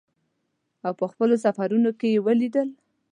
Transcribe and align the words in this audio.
په 0.99 1.05
خپلو 1.11 1.35
سفرونو 1.45 1.91
کې 1.99 2.07
یې 2.13 2.23
ولیدل. 2.25 2.69